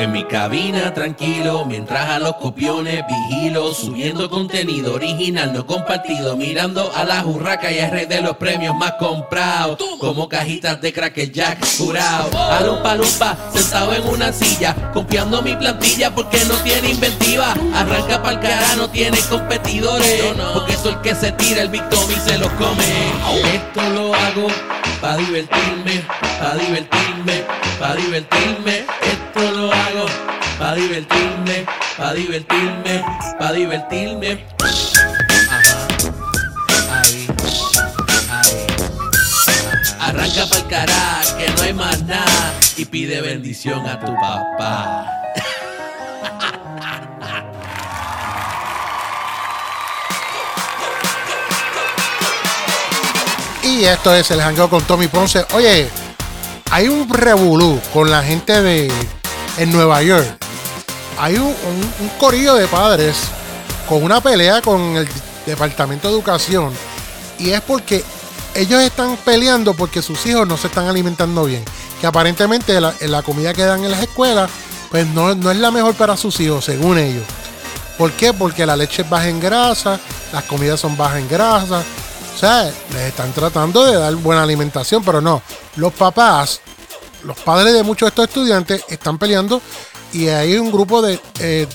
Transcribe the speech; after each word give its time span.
En 0.00 0.12
mi 0.12 0.24
cabina 0.24 0.94
tranquilo, 0.94 1.66
mientras 1.66 2.08
a 2.08 2.18
los 2.18 2.36
copiones 2.36 3.04
vigilo, 3.06 3.74
subiendo 3.74 4.30
contenido 4.30 4.94
original 4.94 5.52
no 5.52 5.66
compartido, 5.66 6.38
mirando 6.38 6.90
a 6.96 7.04
la 7.04 7.20
jurraca 7.20 7.70
y 7.70 7.80
a 7.80 7.90
rey 7.90 8.06
de 8.06 8.22
los 8.22 8.38
premios 8.38 8.74
más 8.74 8.92
comprados, 8.92 9.78
como 9.98 10.26
cajitas 10.26 10.80
de 10.80 10.94
Cracker 10.94 11.30
Jack 11.30 11.58
jurado. 11.76 12.30
Alumpa, 12.50 12.94
lumpa, 12.94 13.36
sentado 13.52 13.92
en 13.92 14.08
una 14.08 14.32
silla, 14.32 14.74
copiando 14.94 15.42
mi 15.42 15.54
plantilla 15.54 16.14
porque 16.14 16.42
no 16.46 16.54
tiene 16.62 16.92
inventiva. 16.92 17.54
Arranca 17.74 18.22
pa'l 18.22 18.40
cara, 18.40 18.76
no 18.78 18.88
tiene 18.88 19.18
competidores, 19.28 20.34
porque 20.54 20.76
soy 20.78 20.94
el 20.94 21.00
que 21.02 21.14
se 21.14 21.32
tira 21.32 21.60
el 21.60 21.68
victim 21.68 22.10
y 22.10 22.20
se 22.26 22.38
los 22.38 22.50
come. 22.52 22.86
Esto 23.52 23.82
lo 23.90 24.14
hago 24.14 24.79
pa' 25.00 25.16
divertirme, 25.16 26.04
pa' 26.38 26.54
divertirme, 26.56 27.44
pa' 27.78 27.94
divertirme. 27.96 28.84
Esto 29.02 29.50
lo 29.50 29.72
hago 29.72 30.06
pa' 30.58 30.74
divertirme, 30.74 31.64
pa' 31.96 32.12
divertirme, 32.12 33.04
pa' 33.38 33.52
divertirme. 33.52 34.46
Ajá. 35.50 35.78
Ahí, 37.00 37.26
ahí. 38.30 38.66
Arranca 40.00 40.46
pa'l 40.50 40.66
cara, 40.68 41.22
que 41.38 41.48
no 41.48 41.62
hay 41.62 41.72
más 41.72 42.02
nada. 42.02 42.52
Y 42.76 42.84
pide 42.84 43.20
bendición 43.22 43.86
a 43.86 43.98
tu 44.00 44.14
papá. 44.14 45.19
Y 53.80 53.84
esto 53.86 54.14
es 54.14 54.30
el 54.30 54.42
jangueo 54.42 54.68
con 54.68 54.82
Tommy 54.82 55.08
Ponce. 55.08 55.46
Oye, 55.54 55.88
hay 56.70 56.88
un 56.88 57.08
revolú 57.08 57.80
con 57.94 58.10
la 58.10 58.22
gente 58.22 58.60
de 58.60 58.92
en 59.56 59.72
Nueva 59.72 60.02
York. 60.02 60.26
Hay 61.18 61.36
un, 61.36 61.46
un- 61.46 61.94
un 62.00 62.08
corillo 62.18 62.54
de 62.56 62.66
padres 62.66 63.16
con 63.88 64.02
una 64.02 64.20
pelea 64.20 64.60
con 64.60 64.96
el 64.98 65.08
Departamento 65.46 66.08
de 66.08 66.14
Educación. 66.14 66.72
Y 67.38 67.50
es 67.50 67.60
porque 67.62 68.04
ellos 68.54 68.82
están 68.82 69.16
peleando 69.24 69.72
porque 69.72 70.02
sus 70.02 70.26
hijos 70.26 70.46
no 70.46 70.58
se 70.58 70.66
están 70.66 70.86
alimentando 70.86 71.44
bien. 71.44 71.64
Que 72.02 72.06
aparentemente 72.06 72.78
la, 72.82 72.92
la 73.00 73.22
comida 73.22 73.54
que 73.54 73.64
dan 73.64 73.82
en 73.82 73.90
las 73.92 74.02
escuelas, 74.02 74.50
pues 74.90 75.06
no, 75.06 75.34
no 75.34 75.50
es 75.50 75.56
la 75.56 75.70
mejor 75.70 75.94
para 75.94 76.18
sus 76.18 76.38
hijos, 76.40 76.66
según 76.66 76.98
ellos. 76.98 77.24
¿Por 77.96 78.12
qué? 78.12 78.34
Porque 78.34 78.66
la 78.66 78.76
leche 78.76 79.02
es 79.02 79.08
baja 79.10 79.28
en 79.28 79.40
grasa, 79.40 79.98
las 80.34 80.44
comidas 80.44 80.80
son 80.80 80.96
bajas 80.98 81.18
en 81.20 81.28
grasa. 81.28 81.82
O 82.34 82.38
sea, 82.38 82.72
les 82.92 83.02
están 83.08 83.32
tratando 83.32 83.84
de 83.84 83.96
dar 83.96 84.14
buena 84.16 84.42
alimentación, 84.42 85.04
pero 85.04 85.20
no. 85.20 85.42
Los 85.76 85.92
papás, 85.92 86.60
los 87.24 87.38
padres 87.38 87.74
de 87.74 87.82
muchos 87.82 88.06
de 88.06 88.08
estos 88.10 88.28
estudiantes 88.28 88.84
están 88.88 89.18
peleando 89.18 89.60
y 90.12 90.28
hay 90.28 90.56
un 90.56 90.72
grupo 90.72 91.02
de 91.02 91.20
eh, 91.38 91.66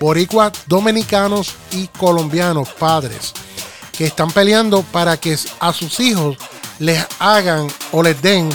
boricuas 0.00 0.52
dominicanos 0.66 1.54
y 1.72 1.86
colombianos, 1.88 2.68
padres, 2.70 3.32
que 3.96 4.06
están 4.06 4.30
peleando 4.30 4.82
para 4.82 5.16
que 5.16 5.36
a 5.60 5.72
sus 5.72 6.00
hijos 6.00 6.36
les 6.78 7.04
hagan 7.18 7.66
o 7.92 8.02
les 8.02 8.20
den 8.20 8.48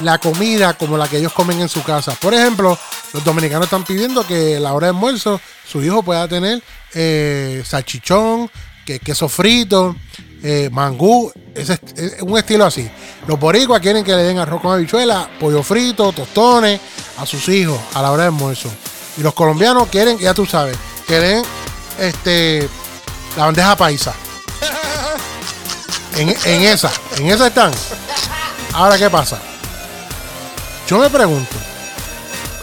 la 0.00 0.18
comida 0.18 0.74
como 0.74 0.96
la 0.96 1.08
que 1.08 1.18
ellos 1.18 1.32
comen 1.32 1.60
en 1.60 1.68
su 1.68 1.82
casa. 1.82 2.12
Por 2.20 2.34
ejemplo, 2.34 2.78
los 3.12 3.24
dominicanos 3.24 3.64
están 3.64 3.84
pidiendo 3.84 4.26
que 4.26 4.56
a 4.56 4.60
la 4.60 4.72
hora 4.74 4.88
de 4.88 4.90
almuerzo 4.90 5.40
su 5.66 5.82
hijo 5.82 6.02
pueda 6.02 6.26
tener 6.28 6.62
eh, 6.94 7.62
salchichón, 7.64 8.50
que, 8.84 8.98
queso 8.98 9.28
frito, 9.28 9.96
eh, 10.44 10.68
mangú, 10.70 11.32
ese 11.54 11.72
est- 11.72 11.98
es 11.98 12.22
un 12.22 12.36
estilo 12.38 12.64
así. 12.66 12.88
Los 13.26 13.40
boricuas 13.40 13.80
quieren 13.80 14.04
que 14.04 14.14
le 14.14 14.22
den 14.22 14.38
arroz 14.38 14.60
con 14.60 14.72
habichuela, 14.74 15.28
pollo 15.40 15.62
frito, 15.62 16.12
tostones 16.12 16.80
a 17.18 17.24
sus 17.26 17.48
hijos 17.48 17.78
a 17.94 18.02
la 18.02 18.12
hora 18.12 18.24
de 18.24 18.28
almuerzo. 18.28 18.68
Y 19.16 19.22
los 19.22 19.32
colombianos 19.34 19.88
quieren, 19.88 20.18
ya 20.18 20.34
tú 20.34 20.44
sabes, 20.46 20.76
que 21.08 21.18
den 21.18 21.42
este, 21.98 22.68
la 23.36 23.46
bandeja 23.46 23.74
paisa. 23.76 24.12
En, 26.16 26.28
en 26.28 26.62
esa, 26.62 26.92
en 27.16 27.26
esa 27.28 27.46
están. 27.48 27.72
Ahora, 28.72 28.96
¿qué 28.98 29.08
pasa? 29.10 29.38
Yo 30.88 30.98
me 30.98 31.08
pregunto, 31.10 31.56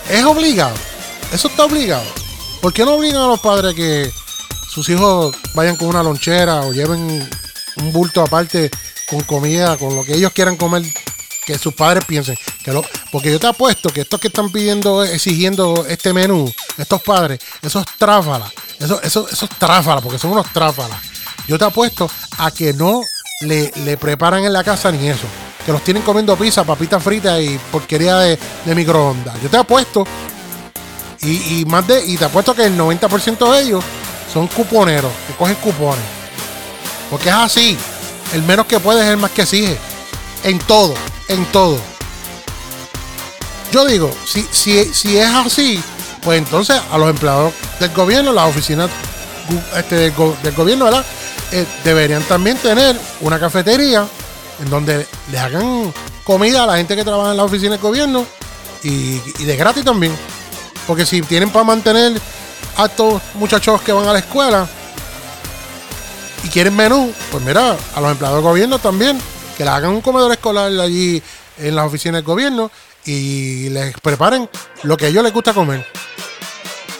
¿es 0.09 0.23
obligado? 0.23 0.75
¿Eso 1.33 1.47
está 1.47 1.65
obligado? 1.65 2.03
¿Por 2.61 2.71
qué 2.73 2.85
no 2.85 2.93
obligan 2.93 3.21
a 3.23 3.27
los 3.27 3.39
padres 3.39 3.73
que 3.73 4.11
sus 4.69 4.87
hijos 4.89 5.35
vayan 5.55 5.75
con 5.75 5.87
una 5.87 6.03
lonchera 6.03 6.61
o 6.61 6.71
lleven 6.71 7.27
un 7.81 7.91
bulto 7.91 8.21
aparte 8.21 8.69
con 9.09 9.21
comida, 9.21 9.77
con 9.77 9.95
lo 9.95 10.03
que 10.03 10.15
ellos 10.15 10.31
quieran 10.31 10.55
comer, 10.55 10.83
que 11.45 11.57
sus 11.57 11.73
padres 11.73 12.05
piensen? 12.05 12.37
Que 12.63 12.71
lo, 12.71 12.83
porque 13.11 13.31
yo 13.31 13.39
te 13.39 13.47
apuesto 13.47 13.89
que 13.89 14.01
estos 14.01 14.19
que 14.19 14.27
están 14.27 14.51
pidiendo, 14.51 15.03
exigiendo 15.03 15.85
este 15.87 16.13
menú, 16.13 16.51
estos 16.77 17.01
padres, 17.01 17.39
esos 17.61 17.85
tráfalas, 17.97 18.51
esos, 18.79 19.03
esos, 19.03 19.31
esos 19.31 19.49
tráfalas, 19.49 20.03
porque 20.03 20.19
son 20.19 20.31
unos 20.31 20.51
tráfalas. 20.53 20.97
Yo 21.47 21.57
te 21.57 21.65
apuesto 21.65 22.09
a 22.37 22.51
que 22.51 22.73
no 22.73 23.01
le, 23.41 23.71
le 23.83 23.97
preparan 23.97 24.43
en 24.45 24.53
la 24.53 24.63
casa 24.63 24.91
ni 24.91 25.07
eso. 25.07 25.27
Que 25.65 25.71
los 25.71 25.83
tienen 25.83 26.03
comiendo 26.03 26.35
pizza, 26.35 26.63
papitas 26.63 27.03
fritas 27.03 27.39
y 27.41 27.59
porquería 27.71 28.17
de, 28.17 28.39
microondas. 28.73 29.41
Yo 29.41 29.49
te 29.49 29.57
apuesto 29.57 30.05
y, 31.21 31.59
y 31.59 31.65
más 31.65 31.85
de, 31.87 32.03
y 32.05 32.17
te 32.17 32.25
apuesto 32.25 32.55
que 32.55 32.65
el 32.65 32.77
90% 32.77 33.51
de 33.51 33.61
ellos 33.61 33.83
son 34.31 34.47
cuponeros, 34.47 35.11
que 35.27 35.33
cogen 35.33 35.55
cupones. 35.55 36.20
Porque 37.11 37.29
es 37.29 37.35
así. 37.35 37.77
El 38.33 38.41
menos 38.43 38.65
que 38.65 38.79
puede 38.79 39.01
es 39.03 39.07
el 39.09 39.17
más 39.17 39.29
que 39.31 39.43
exige. 39.43 39.77
En 40.43 40.57
todo, 40.57 40.95
en 41.27 41.45
todo. 41.51 41.77
Yo 43.71 43.85
digo, 43.85 44.11
si, 44.25 44.45
si, 44.51 44.85
si 44.93 45.17
es 45.17 45.27
así, 45.29 45.81
pues 46.23 46.39
entonces 46.39 46.81
a 46.91 46.97
los 46.97 47.09
empleados 47.09 47.53
del 47.79 47.91
gobierno, 47.93 48.33
las 48.33 48.49
oficinas 48.49 48.89
este, 49.77 49.95
del, 49.95 50.11
go- 50.13 50.35
del 50.43 50.53
gobierno, 50.55 50.85
¿verdad? 50.85 51.05
Eh, 51.51 51.65
deberían 51.83 52.23
también 52.23 52.57
tener 52.57 52.99
una 53.21 53.39
cafetería 53.39 54.07
en 54.61 54.69
donde 54.69 55.05
les 55.31 55.39
hagan 55.41 55.93
comida 56.23 56.63
a 56.63 56.67
la 56.67 56.77
gente 56.77 56.95
que 56.95 57.03
trabaja 57.03 57.31
en 57.31 57.37
la 57.37 57.43
oficina 57.43 57.71
del 57.71 57.81
gobierno 57.81 58.25
y, 58.83 59.21
y 59.39 59.43
de 59.45 59.55
gratis 59.55 59.83
también. 59.85 60.15
Porque 60.87 61.05
si 61.05 61.21
tienen 61.21 61.49
para 61.49 61.63
mantener 61.65 62.19
a 62.77 62.85
estos 62.85 63.21
muchachos 63.35 63.81
que 63.81 63.91
van 63.93 64.07
a 64.07 64.13
la 64.13 64.19
escuela 64.19 64.67
y 66.43 66.49
quieren 66.49 66.75
menú, 66.75 67.13
pues 67.31 67.43
mira, 67.43 67.75
a 67.95 68.01
los 68.01 68.11
empleados 68.11 68.37
del 68.37 68.43
gobierno 68.43 68.79
también, 68.79 69.19
que 69.57 69.63
le 69.63 69.69
hagan 69.69 69.91
un 69.91 70.01
comedor 70.01 70.31
escolar 70.31 70.71
allí 70.79 71.21
en 71.57 71.75
las 71.75 71.85
oficinas 71.85 72.15
del 72.15 72.25
gobierno 72.25 72.71
y 73.05 73.69
les 73.69 73.93
preparen 73.99 74.49
lo 74.83 74.97
que 74.97 75.05
a 75.05 75.09
ellos 75.09 75.23
les 75.23 75.33
gusta 75.33 75.53
comer. 75.53 75.85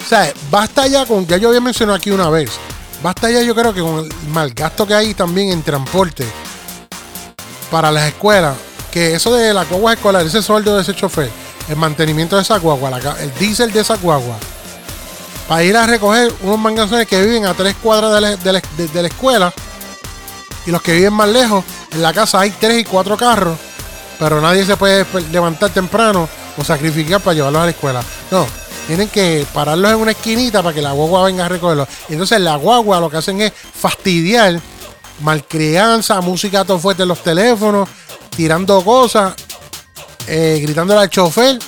O 0.03 0.07
sea, 0.07 0.31
basta 0.49 0.87
ya 0.87 1.05
con, 1.05 1.25
ya 1.25 1.37
yo 1.37 1.49
había 1.49 1.61
mencionado 1.61 1.97
aquí 1.97 2.11
una 2.11 2.29
vez, 2.29 2.51
basta 3.01 3.29
ya 3.29 3.41
yo 3.41 3.55
creo 3.55 3.73
que 3.73 3.81
con 3.81 4.05
el 4.05 4.13
mal 4.29 4.53
gasto 4.53 4.85
que 4.85 4.93
hay 4.93 5.13
también 5.13 5.51
en 5.51 5.63
transporte 5.63 6.25
para 7.71 7.91
las 7.91 8.09
escuelas, 8.09 8.55
que 8.91 9.15
eso 9.15 9.33
de 9.33 9.53
la 9.53 9.63
guagua 9.63 9.93
escolar, 9.93 10.25
ese 10.25 10.41
sueldo 10.41 10.75
de 10.75 10.81
ese 10.81 10.93
chofer, 10.93 11.29
el 11.69 11.77
mantenimiento 11.77 12.35
de 12.35 12.41
esa 12.41 12.57
guagua, 12.59 12.91
el 13.19 13.33
diésel 13.35 13.71
de 13.71 13.79
esa 13.79 13.95
guagua, 13.95 14.37
para 15.47 15.63
ir 15.63 15.75
a 15.75 15.85
recoger 15.85 16.33
unos 16.41 16.59
manganzones 16.59 17.07
que 17.07 17.21
viven 17.21 17.45
a 17.45 17.53
tres 17.53 17.75
cuadras 17.81 18.41
de 18.43 18.53
la, 18.53 19.07
escuela 19.07 19.53
y 20.65 20.71
los 20.71 20.81
que 20.81 20.93
viven 20.93 21.13
más 21.13 21.29
lejos, 21.29 21.63
en 21.91 22.01
la 22.01 22.13
casa 22.13 22.39
hay 22.39 22.51
tres 22.51 22.79
y 22.79 22.83
cuatro 22.83 23.17
carros, 23.17 23.57
pero 24.19 24.39
nadie 24.39 24.65
se 24.65 24.77
puede 24.77 25.05
levantar 25.31 25.71
temprano 25.71 26.29
o 26.57 26.63
sacrificar 26.63 27.21
para 27.21 27.33
llevarlos 27.33 27.61
a 27.61 27.65
la 27.65 27.71
escuela. 27.71 28.03
No, 28.29 28.45
tienen 28.87 29.09
que 29.09 29.45
pararlos 29.53 29.91
en 29.91 29.97
una 29.97 30.11
esquinita 30.11 30.61
para 30.61 30.75
que 30.75 30.81
la 30.81 30.91
guagua 30.91 31.23
venga 31.23 31.45
a 31.45 31.49
recogerlos. 31.49 31.87
Y 32.09 32.13
entonces 32.13 32.39
la 32.39 32.55
guagua 32.55 32.99
lo 32.99 33.09
que 33.09 33.17
hacen 33.17 33.41
es 33.41 33.53
fastidiar, 33.53 34.59
malcrianza, 35.21 36.21
música 36.21 36.65
todo 36.65 36.79
fuerte 36.79 37.03
en 37.03 37.09
los 37.09 37.23
teléfonos, 37.23 37.89
tirando 38.35 38.83
cosas, 38.83 39.33
eh, 40.27 40.59
gritándole 40.61 41.01
al 41.01 41.09
chofer. 41.09 41.59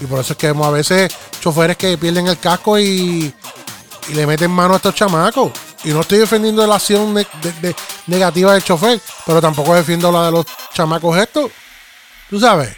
Y 0.00 0.04
por 0.04 0.20
eso 0.20 0.34
es 0.34 0.38
que 0.38 0.48
vemos 0.48 0.66
a 0.66 0.70
veces 0.70 1.12
choferes 1.40 1.76
que 1.76 1.96
pierden 1.98 2.26
el 2.26 2.38
casco 2.38 2.78
y, 2.78 3.32
y 4.08 4.14
le 4.14 4.26
meten 4.26 4.50
mano 4.50 4.74
a 4.74 4.76
estos 4.76 4.94
chamacos. 4.94 5.52
Y 5.84 5.90
no 5.90 6.00
estoy 6.00 6.18
defendiendo 6.18 6.66
la 6.66 6.76
acción 6.76 7.14
negativa 8.06 8.52
del 8.52 8.64
chofer, 8.64 9.00
pero 9.24 9.40
tampoco 9.40 9.74
defiendo 9.74 10.10
la 10.10 10.26
de 10.26 10.32
los 10.32 10.46
chamacos 10.72 11.16
estos. 11.18 11.50
Tú 12.28 12.40
sabes, 12.40 12.76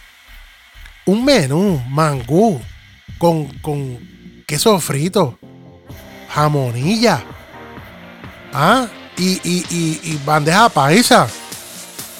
un 1.07 1.25
menú 1.25 1.83
mangú 1.89 2.61
con, 3.19 3.47
con 3.61 3.99
queso 4.47 4.79
frito, 4.79 5.39
jamonilla, 6.35 7.25
ah, 8.53 8.87
y, 9.17 9.41
y, 9.43 10.01
y, 10.03 10.21
bandeja 10.25 10.69
paisa. 10.69 11.27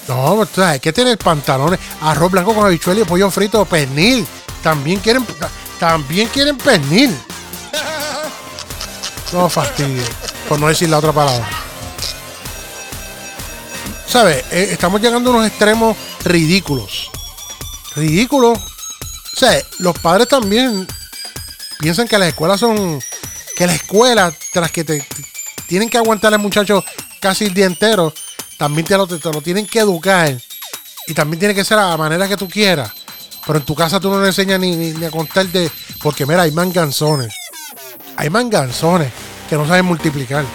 No, 0.07 0.43
hay 0.57 0.79
que 0.79 0.91
tener 0.91 1.19
pantalones, 1.19 1.79
arroz 2.01 2.31
blanco 2.31 2.55
con 2.55 2.65
habichuela 2.65 3.01
y 3.01 3.03
pollo 3.03 3.29
frito, 3.29 3.63
pernil. 3.63 4.25
También 4.63 4.99
quieren, 4.99 5.23
también 5.79 6.27
quieren 6.27 6.57
pernil. 6.57 7.15
No 9.31 9.47
fastidio, 9.47 10.01
por 10.47 10.59
no 10.59 10.67
decir 10.67 10.89
la 10.89 10.97
otra 10.97 11.13
palabra. 11.13 11.47
¿Sabes? 14.07 14.43
Eh, 14.51 14.69
estamos 14.71 14.99
llegando 14.99 15.29
a 15.29 15.35
unos 15.35 15.47
extremos 15.47 15.95
ridículos. 16.23 17.11
ridículo. 17.95 18.53
O 18.53 19.39
sea, 19.39 19.61
los 19.77 19.95
padres 19.99 20.27
también 20.27 20.87
piensan 21.79 22.07
que 22.07 22.17
las 22.17 22.29
escuelas 22.29 22.59
son. 22.59 22.99
Que 23.55 23.67
la 23.67 23.75
escuela, 23.75 24.33
tras 24.51 24.71
que 24.71 24.83
te, 24.83 25.05
tienen 25.67 25.89
que 25.89 25.99
aguantar 25.99 26.33
al 26.33 26.39
muchacho 26.39 26.83
casi 27.19 27.45
el 27.45 27.53
día 27.53 27.67
entero, 27.67 28.11
también 28.57 28.87
te 28.87 28.97
lo, 28.97 29.05
te 29.05 29.31
lo 29.31 29.41
tienen 29.43 29.67
que 29.67 29.79
educar. 29.79 30.35
Y 31.05 31.13
también 31.13 31.39
tiene 31.39 31.53
que 31.53 31.63
ser 31.63 31.77
a 31.77 31.89
la 31.89 31.97
manera 31.97 32.27
que 32.27 32.37
tú 32.37 32.49
quieras. 32.49 32.91
Pero 33.49 33.57
en 33.57 33.65
tu 33.65 33.73
casa 33.73 33.99
tú 33.99 34.11
no 34.11 34.21
le 34.21 34.27
enseñas 34.27 34.59
ni, 34.59 34.75
ni, 34.75 35.05
a 35.05 35.09
contarte. 35.09 35.71
Porque 36.03 36.23
mira, 36.23 36.43
hay 36.43 36.51
manganzones. 36.51 37.33
Hay 38.15 38.29
manganzones 38.29 39.11
que 39.49 39.55
no 39.55 39.67
saben 39.67 39.85
multiplicar. 39.85 40.45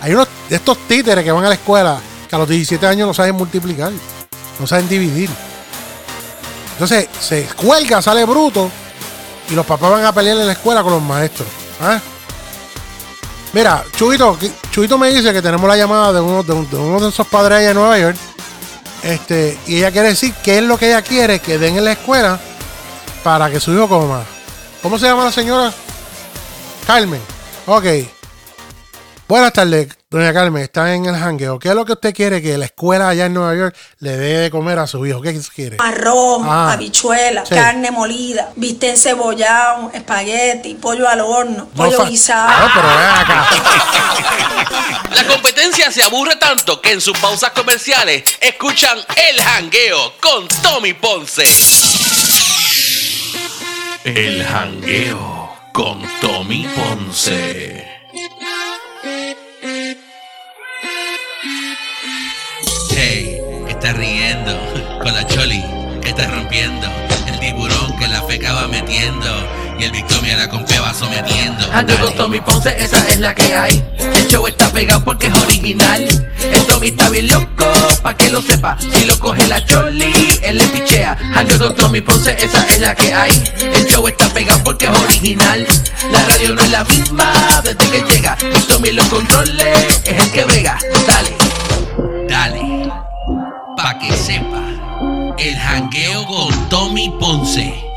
Hay 0.00 0.14
unos 0.14 0.26
de 0.48 0.56
estos 0.56 0.78
títeres 0.88 1.22
que 1.22 1.30
van 1.30 1.44
a 1.44 1.48
la 1.48 1.56
escuela 1.56 2.00
que 2.26 2.34
a 2.34 2.38
los 2.38 2.48
17 2.48 2.86
años 2.86 3.08
no 3.08 3.12
saben 3.12 3.34
multiplicar. 3.34 3.92
No 4.58 4.66
saben 4.66 4.88
dividir. 4.88 5.28
Entonces 6.72 7.08
se 7.20 7.44
cuelga, 7.48 8.00
sale 8.00 8.24
bruto. 8.24 8.70
Y 9.50 9.54
los 9.54 9.66
papás 9.66 9.90
van 9.90 10.06
a 10.06 10.12
pelear 10.14 10.38
en 10.38 10.46
la 10.46 10.52
escuela 10.54 10.82
con 10.82 10.94
los 10.94 11.02
maestros. 11.02 11.46
¿ah? 11.78 12.00
Mira, 13.52 13.84
Chuito, 13.94 14.38
Chuito 14.70 14.96
me 14.96 15.10
dice 15.10 15.30
que 15.34 15.42
tenemos 15.42 15.68
la 15.68 15.76
llamada 15.76 16.14
de 16.14 16.20
uno 16.22 16.42
de, 16.42 16.54
uno 16.54 17.00
de 17.00 17.08
esos 17.10 17.26
padres 17.26 17.58
allá 17.58 17.68
de 17.68 17.74
Nueva 17.74 17.98
York 17.98 18.16
este, 19.02 19.58
y 19.66 19.78
ella 19.78 19.90
quiere 19.92 20.08
decir 20.08 20.34
qué 20.42 20.58
es 20.58 20.64
lo 20.64 20.78
que 20.78 20.88
ella 20.88 21.02
quiere 21.02 21.40
que 21.40 21.58
den 21.58 21.76
en 21.76 21.84
la 21.84 21.92
escuela 21.92 22.38
para 23.22 23.50
que 23.50 23.60
su 23.60 23.72
hijo 23.72 23.88
coma. 23.88 24.24
¿Cómo 24.82 24.98
se 24.98 25.06
llama 25.06 25.24
la 25.24 25.32
señora? 25.32 25.72
Carmen. 26.86 27.20
Ok. 27.66 28.17
Buenas 29.28 29.52
tardes, 29.52 29.88
doña 30.08 30.32
Carmen. 30.32 30.62
Está 30.62 30.94
en 30.94 31.04
el 31.04 31.14
jangueo. 31.14 31.58
¿Qué 31.58 31.68
es 31.68 31.74
lo 31.74 31.84
que 31.84 31.92
usted 31.92 32.14
quiere 32.14 32.40
que 32.40 32.56
la 32.56 32.64
escuela 32.64 33.10
allá 33.10 33.26
en 33.26 33.34
Nueva 33.34 33.54
York 33.54 33.76
le 33.98 34.16
dé 34.16 34.38
de 34.38 34.50
comer 34.50 34.78
a 34.78 34.86
su 34.86 35.04
hijo? 35.04 35.20
¿Qué 35.20 35.38
quiere? 35.54 35.76
Arroz, 35.80 36.40
ah, 36.46 36.72
habichuela, 36.72 37.44
carne 37.44 37.90
molida, 37.90 38.50
bistec 38.56 38.96
cebollado, 38.96 39.90
espagueti, 39.92 40.76
pollo 40.76 41.06
al 41.06 41.20
horno, 41.20 41.68
pollo 41.76 42.06
guisado. 42.06 42.48
Ah, 42.50 42.70
pero 42.74 42.88
acá. 43.20 43.46
La 45.14 45.26
competencia 45.26 45.90
se 45.90 46.02
aburre 46.02 46.36
tanto 46.36 46.80
que 46.80 46.92
en 46.92 47.02
sus 47.02 47.18
pausas 47.18 47.50
comerciales 47.50 48.24
escuchan 48.40 48.96
El 49.30 49.42
Jangueo 49.42 50.14
con 50.22 50.48
Tommy 50.62 50.94
Ponce. 50.94 51.44
El 54.04 54.42
Jangueo 54.42 55.52
con 55.74 56.00
Tommy 56.22 56.66
Ponce. 56.74 57.97
El 66.50 67.38
tiburón 67.40 67.96
que 67.98 68.08
la 68.08 68.22
feca 68.22 68.52
va 68.54 68.68
metiendo 68.68 69.26
y 69.78 69.84
el 69.84 69.90
Victoria 69.90 70.36
la 70.38 70.48
compé 70.48 70.78
va 70.78 70.94
sometiendo. 70.94 71.70
Ando 71.72 71.94
con 71.98 72.14
Tommy 72.16 72.40
Ponce, 72.40 72.74
esa 72.82 73.06
es 73.08 73.20
la 73.20 73.34
que 73.34 73.54
hay. 73.54 73.84
El 73.98 74.26
show 74.28 74.46
está 74.46 74.70
pegado 74.72 75.04
porque 75.04 75.26
es 75.26 75.34
original. 75.34 76.28
El 76.52 76.66
Tommy 76.66 76.88
está 76.88 77.10
bien 77.10 77.28
loco, 77.28 77.66
pa' 78.02 78.16
que 78.16 78.30
lo 78.30 78.40
sepa. 78.40 78.76
Si 78.80 79.04
lo 79.04 79.18
coge 79.18 79.46
la 79.46 79.64
Choli, 79.64 80.40
él 80.42 80.58
le 80.58 80.66
pichea. 80.68 81.16
Ando 81.34 81.58
con 81.58 81.74
Tommy 81.76 82.00
Ponce, 82.00 82.34
esa 82.38 82.66
es 82.66 82.80
la 82.80 82.94
que 82.94 83.12
hay. 83.12 83.44
El 83.60 83.86
show 83.86 84.08
está 84.08 84.28
pegado 84.32 84.64
porque 84.64 84.86
es 84.86 84.98
original. 84.98 85.66
La 86.10 86.24
radio 86.24 86.54
no 86.54 86.62
es 86.62 86.70
la 86.70 86.84
misma 86.84 87.32
desde 87.62 87.90
que 87.90 88.00
llega. 88.10 88.36
El 88.40 88.66
Tommy 88.66 88.92
lo 88.92 89.06
controle, 89.10 89.72
es 90.04 90.24
el 90.24 90.32
que 90.32 90.44
brega. 90.44 90.78
El 95.78 95.84
jangueo 95.84 96.26
con 96.26 96.68
Tommy 96.68 97.08
Ponce. 97.20 97.87